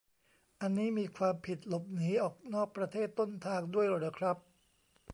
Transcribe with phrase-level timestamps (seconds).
[0.61, 4.37] อันนี้มีความผิดหลบหนีออกนอกประเทศต้นทางด้วยเหรอครับ